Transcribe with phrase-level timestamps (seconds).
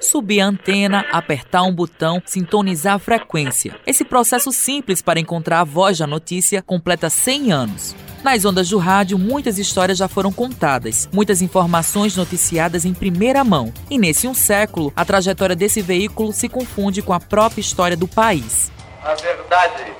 [0.00, 3.78] Subir a antena, apertar um botão, sintonizar a frequência.
[3.86, 7.96] Esse processo simples para encontrar a voz da notícia completa 100 anos.
[8.24, 13.72] Nas ondas do rádio, muitas histórias já foram contadas, muitas informações noticiadas em primeira mão.
[13.90, 18.08] E nesse um século, a trajetória desse veículo se confunde com a própria história do
[18.08, 18.72] país.
[19.02, 19.92] A verdade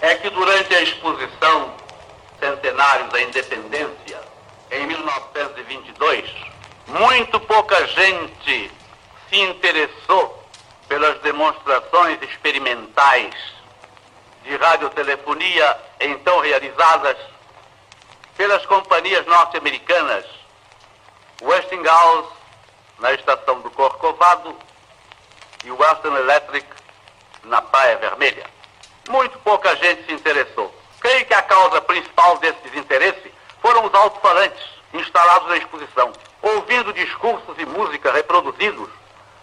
[0.00, 1.74] é que durante a exposição
[2.40, 4.20] Centenários da Independência,
[4.70, 6.24] em 1922,
[6.88, 8.70] muito pouca gente
[9.28, 10.42] se interessou
[10.88, 13.34] pelas demonstrações experimentais
[14.44, 17.16] de radiotelefonia então realizadas
[18.36, 20.24] pelas companhias norte-americanas
[21.42, 22.28] Westinghouse
[22.98, 24.56] na estação do Corcovado
[25.64, 26.66] e Western Electric
[27.44, 28.46] na Praia Vermelha.
[29.08, 30.74] Muito pouca gente se interessou.
[31.00, 34.62] Creio que a causa principal desse desinteresse foram os alto-falantes
[34.94, 38.88] instalados na exposição, ouvindo discursos e música reproduzidos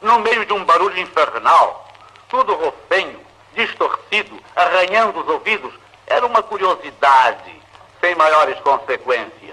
[0.03, 1.87] no meio de um barulho infernal,
[2.29, 3.19] tudo rofenho,
[3.55, 5.73] distorcido, arranhando os ouvidos.
[6.05, 7.55] Era uma curiosidade
[8.01, 9.52] sem maiores consequências.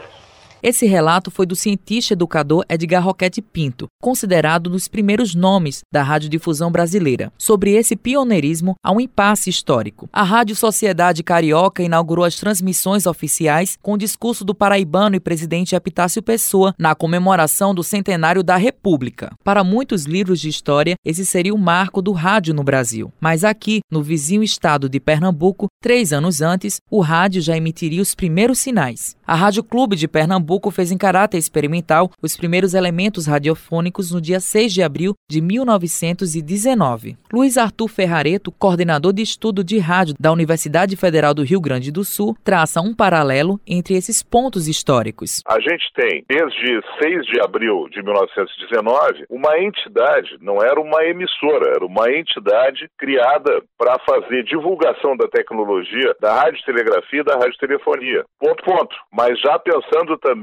[0.62, 6.02] Esse relato foi do cientista educador Edgar Roquete Pinto, considerado um dos primeiros nomes da
[6.02, 7.33] radiodifusão brasileira.
[7.39, 10.06] Sobre esse pioneirismo, há um impasse histórico.
[10.12, 15.75] A Rádio Sociedade Carioca inaugurou as transmissões oficiais com o discurso do paraibano e presidente
[15.75, 19.33] Epitácio Pessoa na comemoração do centenário da República.
[19.42, 23.11] Para muitos livros de história, esse seria o marco do rádio no Brasil.
[23.19, 28.14] Mas aqui, no vizinho estado de Pernambuco, três anos antes, o rádio já emitiria os
[28.14, 29.17] primeiros sinais.
[29.27, 34.40] A Rádio Clube de Pernambuco fez em caráter experimental os primeiros elementos radiofônicos no dia
[34.40, 37.16] 6 de abril de 1919.
[37.32, 42.02] Luiz Arthur Ferrareto, coordenador de estudo de rádio da Universidade Federal do Rio Grande do
[42.02, 45.40] Sul, traça um paralelo entre esses pontos históricos.
[45.46, 51.74] A gente tem, desde 6 de abril de 1919, uma entidade, não era uma emissora,
[51.76, 58.24] era uma entidade criada para fazer divulgação da tecnologia da radiotelegrafia e da radiotelefonia.
[58.40, 60.39] Ponto, ponto mas já pensando também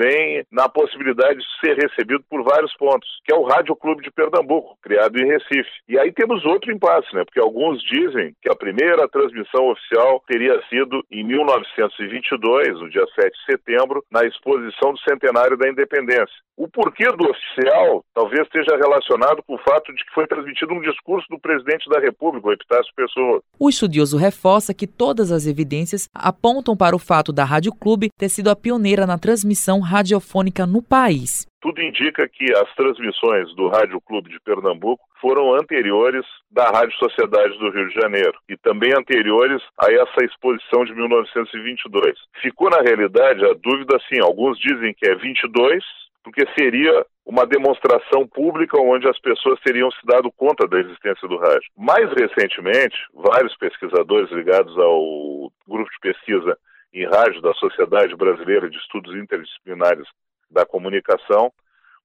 [0.52, 4.78] na possibilidade de ser recebido por vários pontos, que é o Rádio Clube de Pernambuco,
[4.82, 5.70] criado em Recife.
[5.88, 7.24] E aí temos outro impasse, né?
[7.24, 13.32] Porque alguns dizem que a primeira transmissão oficial teria sido em 1922, no dia 7
[13.32, 16.47] de setembro, na exposição do centenário da independência.
[16.58, 20.82] O porquê do oficial talvez esteja relacionado com o fato de que foi transmitido um
[20.82, 23.44] discurso do presidente da República, o Epitácio Pessoa.
[23.60, 28.30] O estudioso reforça que todas as evidências apontam para o fato da Rádio Clube ter
[28.30, 31.46] sido a pioneira na transmissão radiofônica no país.
[31.62, 37.58] Tudo indica que as transmissões do Rádio Clube de Pernambuco foram anteriores da Rádio Sociedade
[37.60, 42.16] do Rio de Janeiro e também anteriores a essa exposição de 1922.
[42.42, 45.84] Ficou na realidade a dúvida assim, alguns dizem que é 22,
[46.28, 51.38] porque seria uma demonstração pública onde as pessoas teriam se dado conta da existência do
[51.38, 51.72] rádio.
[51.78, 56.58] Mais recentemente, vários pesquisadores ligados ao grupo de pesquisa
[56.94, 60.06] em rádio da Sociedade Brasileira de Estudos Interdisciplinares
[60.52, 61.50] da Comunicação,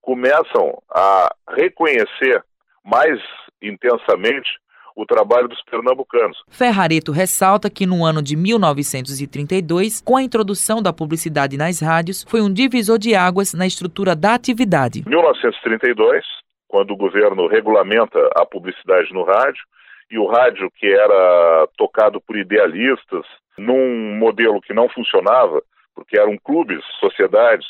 [0.01, 2.45] começam a reconhecer
[2.85, 3.21] mais
[3.61, 4.49] intensamente
[4.97, 6.43] o trabalho dos pernambucanos.
[6.49, 12.41] Ferrareto ressalta que no ano de 1932, com a introdução da publicidade nas rádios, foi
[12.41, 15.03] um divisor de águas na estrutura da atividade.
[15.07, 16.25] 1932,
[16.69, 19.63] quando o governo regulamenta a publicidade no rádio,
[20.11, 23.25] e o rádio que era tocado por idealistas,
[23.57, 25.63] num modelo que não funcionava,
[25.95, 27.67] porque eram clubes, sociedades,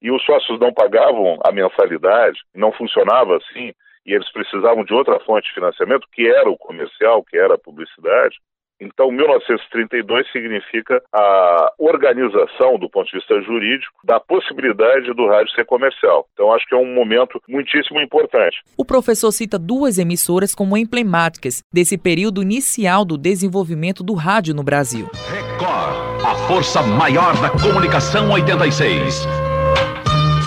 [0.00, 3.72] e os sócios não pagavam a mensalidade, não funcionava assim,
[4.06, 7.58] e eles precisavam de outra fonte de financiamento, que era o comercial, que era a
[7.58, 8.36] publicidade.
[8.80, 15.64] Então, 1932 significa a organização, do ponto de vista jurídico, da possibilidade do rádio ser
[15.64, 16.26] comercial.
[16.32, 18.56] Então, acho que é um momento muitíssimo importante.
[18.76, 24.64] O professor cita duas emissoras como emblemáticas desse período inicial do desenvolvimento do rádio no
[24.64, 25.08] Brasil.
[25.30, 29.41] Record, a força maior da comunicação 86.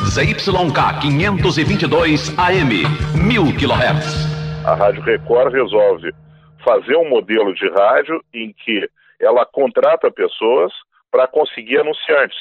[0.09, 2.69] ZYK 522 AM,
[3.17, 4.65] 1000 kHz.
[4.65, 6.13] A Rádio Record resolve
[6.63, 8.87] fazer um modelo de rádio em que
[9.19, 10.71] ela contrata pessoas
[11.11, 12.37] para conseguir anunciantes.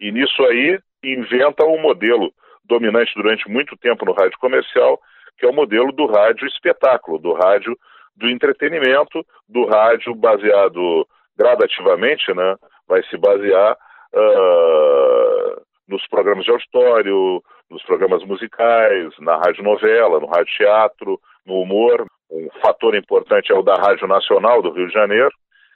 [0.00, 2.32] E nisso aí inventa um modelo
[2.64, 5.00] dominante durante muito tempo no rádio comercial,
[5.36, 7.76] que é o modelo do rádio espetáculo, do rádio
[8.16, 11.06] do entretenimento, do rádio baseado
[11.36, 12.56] gradativamente, né?
[12.86, 13.76] Vai se basear
[14.14, 21.60] uh, nos programas de auditório, nos programas musicais, na rádio novela, no rádio teatro, no
[21.60, 22.06] humor.
[22.30, 25.32] Um fator importante é o da Rádio Nacional do Rio de Janeiro,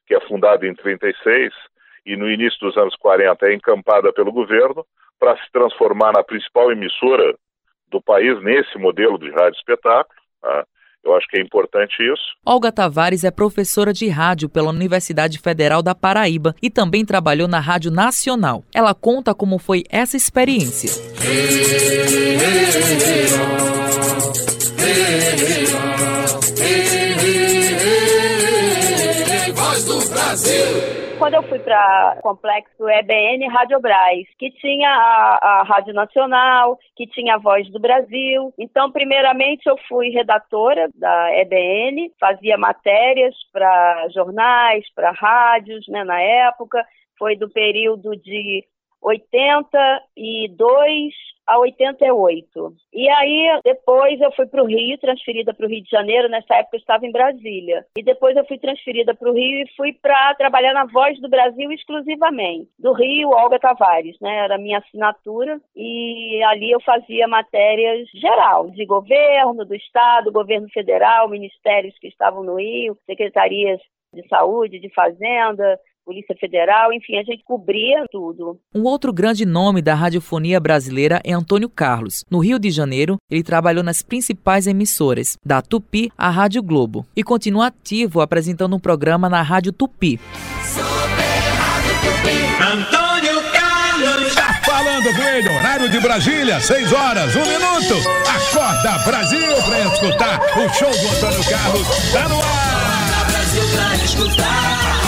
[0.06, 1.52] que é fundada em 36
[2.06, 4.86] e no início dos anos 40 é encampada pelo governo
[5.18, 7.34] para se transformar na principal emissora
[7.88, 10.14] do país nesse modelo de rádio espetáculo.
[10.40, 10.66] Tá?
[11.04, 12.22] Eu acho que é importante isso.
[12.44, 17.60] Olga Tavares é professora de rádio pela Universidade Federal da Paraíba e também trabalhou na
[17.60, 18.64] Rádio Nacional.
[18.74, 20.90] Ela conta como foi essa experiência.
[31.18, 37.06] Quando eu fui para o complexo EBN Radiobras, que tinha a, a, Rádio Nacional, que
[37.06, 38.52] tinha a Voz do Brasil.
[38.58, 46.20] Então, primeiramente, eu fui redatora da EBN, fazia matérias para jornais, para rádios, né, na
[46.20, 46.84] época.
[47.18, 48.64] Foi do período de
[49.06, 51.14] 82
[51.46, 52.74] a 88.
[52.92, 56.28] E aí, depois eu fui para o Rio, transferida para o Rio de Janeiro.
[56.28, 57.86] Nessa época eu estava em Brasília.
[57.96, 61.28] E depois eu fui transferida para o Rio e fui para trabalhar na Voz do
[61.28, 62.68] Brasil exclusivamente.
[62.78, 64.38] Do Rio, Olga Tavares, né?
[64.38, 65.60] Era minha assinatura.
[65.76, 72.42] E ali eu fazia matérias geral, de governo, do Estado, governo federal, ministérios que estavam
[72.42, 73.80] no Rio, secretarias
[74.12, 78.60] de saúde, de fazenda, Polícia Federal, enfim, a gente cobria tudo.
[78.72, 82.24] Um outro grande nome da radiofonia brasileira é Antônio Carlos.
[82.30, 87.24] No Rio de Janeiro, ele trabalhou nas principais emissoras, da Tupi à Rádio Globo, e
[87.24, 90.20] continua ativo apresentando um programa na Rádio Tupi.
[92.60, 94.34] Antônio Carlos!
[94.36, 98.08] Tá falando com ele, horário de Brasília, 6 horas, 1 minuto.
[98.28, 102.12] Acorda Brasil pra escutar o show do Antônio Carlos.
[102.12, 103.22] Tá no ar!
[103.22, 105.05] Acorda Brasil pra escutar.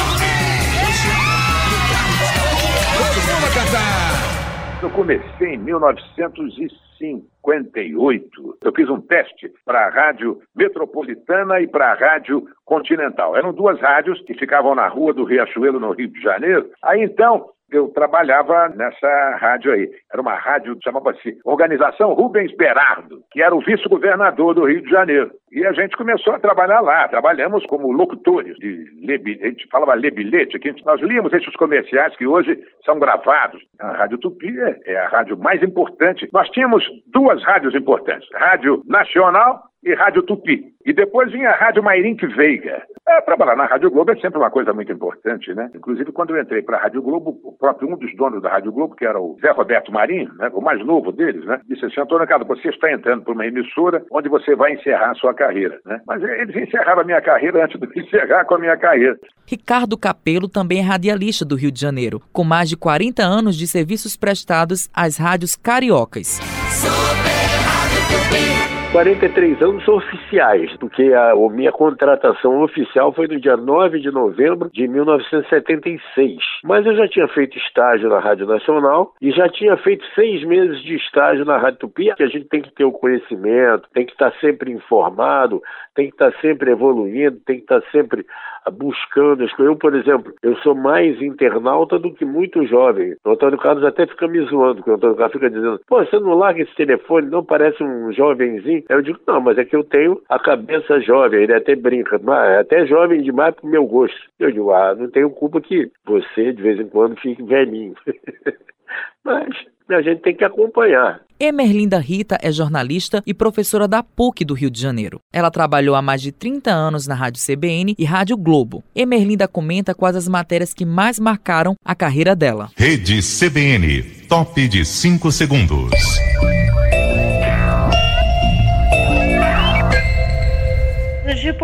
[4.81, 8.58] Eu comecei em 1958.
[8.62, 13.37] Eu fiz um teste para a Rádio Metropolitana e para a Rádio Continental.
[13.37, 16.70] Eram duas rádios que ficavam na rua do Riachuelo, no Rio de Janeiro.
[16.82, 19.90] Aí então eu trabalhava nessa rádio aí.
[20.12, 25.31] Era uma rádio, chamava-se Organização Rubens Berardo, que era o vice-governador do Rio de Janeiro.
[25.52, 27.06] E a gente começou a trabalhar lá.
[27.06, 32.26] Trabalhamos como locutores de lebi, a gente falava lebilete, aqui nós líamos esses comerciais que
[32.26, 33.62] hoje são gravados.
[33.79, 36.29] A Rádio Tupi é, é a rádio mais importante.
[36.32, 40.64] Nós tínhamos duas rádios importantes: Rádio Nacional e Rádio Tupi.
[40.85, 42.82] E depois vinha a Rádio Mairink Veiga.
[43.08, 45.70] É, trabalhar na Rádio Globo é sempre uma coisa muito importante, né?
[45.75, 48.70] Inclusive, quando eu entrei para a Rádio Globo, o próprio um dos donos da Rádio
[48.70, 52.02] Globo, que era o Zé Roberto Marinho, né, o mais novo deles, né, disse assim,
[52.02, 55.81] Antônio Ricardo, você está entrando para uma emissora onde você vai encerrar a sua carreira,
[55.87, 56.00] né?
[56.06, 59.16] Mas eles encerraram a minha carreira antes de encerrar com a minha carreira.
[59.46, 63.66] Ricardo Capelo também é radialista do Rio de Janeiro, com mais de 40 anos de
[63.66, 66.38] serviços prestados às rádios cariocas.
[66.70, 74.00] Super Rádio 43 anos oficiais, porque a, a, minha contratação oficial foi no dia 9
[74.00, 76.38] de novembro de 1976.
[76.64, 80.82] Mas eu já tinha feito estágio na Rádio Nacional e já tinha feito seis meses
[80.82, 84.12] de estágio na Rádio Tupi, que a gente tem que ter o conhecimento, tem que
[84.12, 85.62] estar sempre informado,
[85.94, 88.25] tem que estar sempre evoluindo, tem que estar sempre
[88.70, 89.73] buscando as coisas.
[89.73, 93.17] Eu, por exemplo, eu sou mais internauta do que muito jovem.
[93.25, 96.19] O Antônio Carlos até fica me zoando, porque o Antônio Carlos fica dizendo, pô, você
[96.19, 98.77] não larga esse telefone, não parece um jovenzinho?
[98.88, 102.50] Eu digo, não, mas é que eu tenho a cabeça jovem, ele até brinca, mas
[102.50, 104.19] é até jovem demais pro meu gosto.
[104.38, 107.94] Eu digo, ah, não tenho culpa que você, de vez em quando, fique velhinho.
[109.25, 109.48] mas
[109.90, 111.20] a gente tem que acompanhar.
[111.40, 115.20] Emerlinda Rita é jornalista e professora da PUC do Rio de Janeiro.
[115.32, 118.82] Ela trabalhou há mais de 30 anos na Rádio CBN e Rádio Globo.
[118.94, 122.70] Emerlinda comenta quais as matérias que mais marcaram a carreira dela.
[122.76, 125.90] Rede CBN, top de 5 segundos.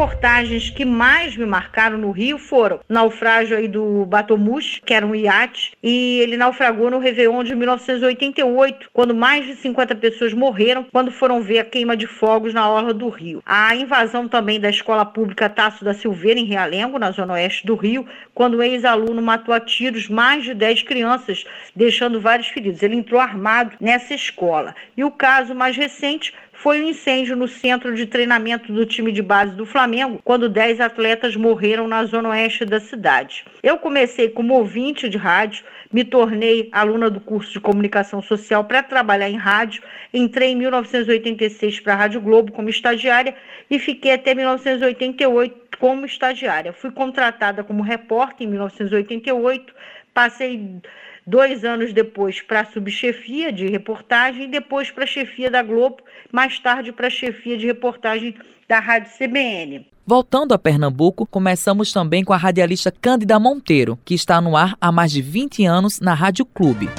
[0.05, 5.15] Reportagens que mais me marcaram no Rio foram naufrágio aí do Batomush, que era um
[5.15, 11.11] iate, e ele naufragou no Réveillon de 1988, quando mais de 50 pessoas morreram quando
[11.11, 13.43] foram ver a queima de fogos na orla do Rio.
[13.47, 17.75] A invasão também da escola pública Tasso da Silveira, em Realengo, na zona oeste do
[17.75, 21.45] Rio, quando o ex-aluno matou a tiros mais de 10 crianças,
[21.75, 22.83] deixando vários feridos.
[22.83, 24.75] Ele entrou armado nessa escola.
[24.95, 29.21] E o caso mais recente foi um incêndio no centro de treinamento do time de
[29.21, 33.45] base do Flamengo, quando 10 atletas morreram na zona oeste da cidade.
[33.63, 38.83] Eu comecei como ouvinte de rádio, me tornei aluna do curso de comunicação social para
[38.83, 39.83] trabalhar em rádio,
[40.13, 43.35] entrei em 1986 para a Rádio Globo como estagiária
[43.71, 46.73] e fiquei até 1988 como estagiária.
[46.73, 49.75] Fui contratada como repórter em 1988,
[50.13, 50.81] passei
[51.27, 55.99] dois anos depois para a subchefia de reportagem, depois para a chefia da Globo,
[56.33, 58.35] mais tarde para a chefia de reportagem
[58.69, 59.87] da Rádio CBN.
[60.07, 64.93] Voltando a Pernambuco, começamos também com a radialista Cândida Monteiro, que está no ar há
[64.93, 66.91] mais de 20 anos na Rádio Clube.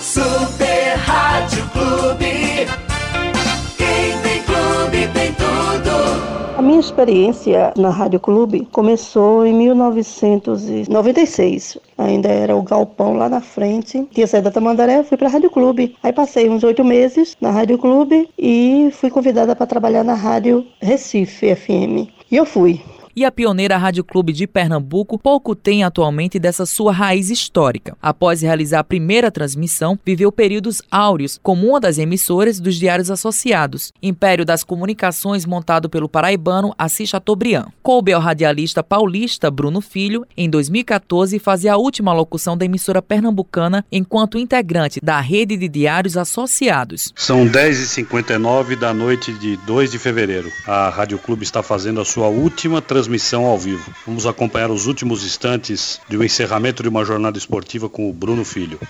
[0.00, 2.25] Super Rádio Clube.
[6.62, 11.76] Minha experiência na Rádio Clube começou em 1996.
[11.98, 14.06] Ainda era o galpão lá na frente.
[14.12, 15.94] Tinha saído da Tamandaré, fui para a Rádio Clube.
[16.02, 20.66] Aí passei uns oito meses na Rádio Clube e fui convidada para trabalhar na Rádio
[20.80, 22.08] Recife FM.
[22.30, 22.80] E eu fui
[23.16, 27.96] e a pioneira Rádio Clube de Pernambuco pouco tem atualmente dessa sua raiz histórica.
[28.02, 33.90] Após realizar a primeira transmissão, viveu períodos áureos como uma das emissoras dos diários associados,
[34.02, 37.68] Império das Comunicações montado pelo paraibano Assis Chateaubriand.
[37.82, 43.82] Coube ao radialista paulista Bruno Filho, em 2014, fazer a última locução da emissora pernambucana
[43.90, 47.14] enquanto integrante da rede de diários associados.
[47.16, 50.52] São 10h59 da noite de 2 de fevereiro.
[50.66, 53.94] A Rádio Clube está fazendo a sua última transmissão transmissão ao vivo.
[54.04, 58.80] Vamos acompanhar os últimos instantes do encerramento de uma jornada esportiva com o Bruno Filho.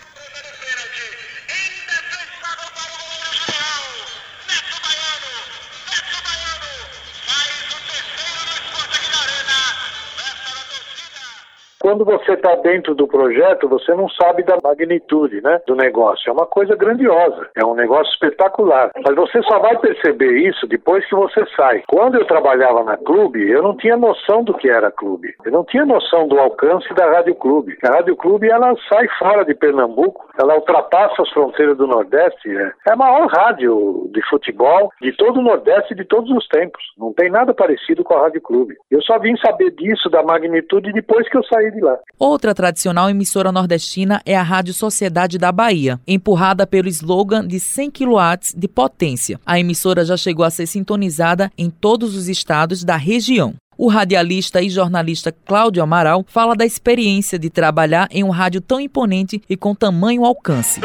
[11.87, 16.29] Quando você está dentro do projeto, você não sabe da magnitude né, do negócio.
[16.29, 18.91] É uma coisa grandiosa, é um negócio espetacular.
[19.05, 21.85] Mas você só vai perceber isso depois que você sai.
[21.87, 25.33] Quando eu trabalhava na clube, eu não tinha noção do que era clube.
[25.45, 27.79] Eu não tinha noção do alcance da Rádio Clube.
[27.85, 32.49] A Rádio Clube ela sai fora de Pernambuco, ela ultrapassa as fronteiras do Nordeste.
[32.49, 36.83] É, é a maior rádio de futebol de todo o Nordeste de todos os tempos.
[36.99, 38.75] Não tem nada parecido com a Rádio Clube.
[38.91, 41.99] Eu só vim saber disso, da magnitude, depois que eu saí de lá.
[42.19, 47.91] Outra tradicional emissora nordestina é a Rádio Sociedade da Bahia, empurrada pelo slogan de 100
[47.91, 48.17] kW
[48.57, 49.39] de potência.
[49.47, 53.55] A emissora já chegou a ser sintonizada em todos os estados da região.
[53.79, 58.81] O radialista e jornalista Cláudio Amaral fala da experiência de trabalhar em um rádio tão
[58.81, 60.81] imponente e com tamanho alcance.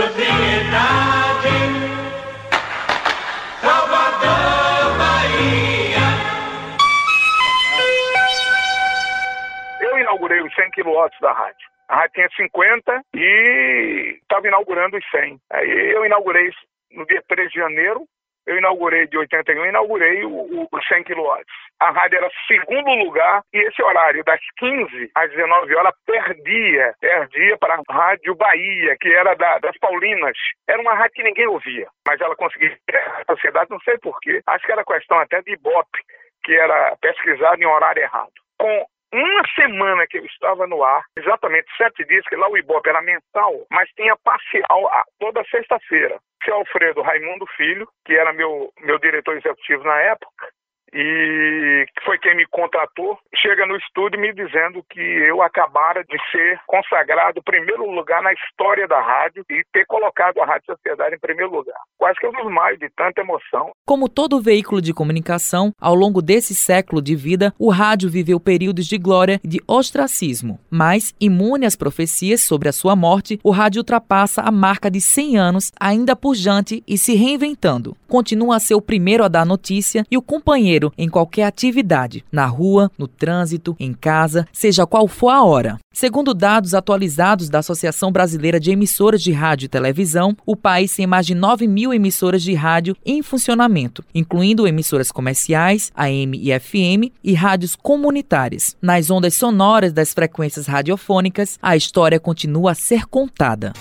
[10.22, 11.70] inaugurei os 100 quilowatts da rádio.
[11.88, 15.40] A rádio tinha 50 e estava inaugurando os 100.
[15.52, 16.50] Aí eu inaugurei
[16.92, 18.06] no dia 3 de janeiro,
[18.48, 21.54] eu inaugurei de 81, inaugurei o, o 100 quilowatts.
[21.80, 27.58] A rádio era segundo lugar e esse horário das 15 às 19 horas perdia, perdia
[27.58, 30.38] para a Rádio Bahia, que era da, das Paulinas.
[30.68, 34.42] Era uma rádio que ninguém ouvia, mas ela conseguia a sociedade, não sei porquê.
[34.48, 36.00] Acho que era questão até de Ibope,
[36.44, 38.32] que era pesquisado em horário errado.
[38.58, 42.90] Com uma semana que eu estava no ar, exatamente sete dias, que lá o Ibope
[42.90, 44.90] era mensal, mas tinha parcial
[45.20, 46.20] toda sexta-feira.
[46.44, 50.48] Seu Alfredo Raimundo Filho, que era meu, meu diretor executivo na época,
[50.94, 56.60] e foi quem me contratou, chega no estúdio me dizendo que eu acabara de ser
[56.68, 61.52] consagrado primeiro lugar na história da rádio e ter colocado a Rádio Sociedade em primeiro
[61.52, 61.78] lugar.
[61.98, 63.72] Quase que eu desmaio de tanta emoção.
[63.86, 68.86] Como todo veículo de comunicação, ao longo desse século de vida, o rádio viveu períodos
[68.88, 70.60] de glória e de ostracismo.
[70.70, 75.38] Mas, imune às profecias sobre a sua morte, o rádio ultrapassa a marca de 100
[75.38, 77.96] anos, ainda pujante e se reinventando.
[78.12, 82.46] Continua a ser o primeiro a dar notícia e o companheiro em qualquer atividade, na
[82.46, 85.80] rua, no trânsito, em casa, seja qual for a hora.
[85.94, 91.08] Segundo dados atualizados da Associação Brasileira de Emissoras de Rádio e Televisão, o país tem
[91.08, 97.14] mais de 9 mil emissoras de rádio em funcionamento, incluindo emissoras comerciais, AM e FM,
[97.24, 98.76] e rádios comunitárias.
[98.82, 103.72] Nas ondas sonoras das frequências radiofônicas, a história continua a ser contada.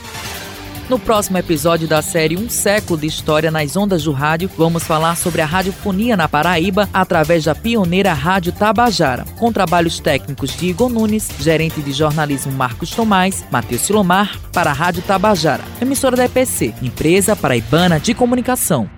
[0.90, 5.16] No próximo episódio da série Um Século de História nas Ondas do Rádio, vamos falar
[5.16, 10.90] sobre a radiofonia na Paraíba através da pioneira Rádio Tabajara, com trabalhos técnicos de Igor
[10.90, 16.74] Nunes, gerente de jornalismo Marcos Tomás, Matheus Silomar, para a Rádio Tabajara, emissora da EPC,
[16.82, 18.90] Empresa Paraibana de Comunicação.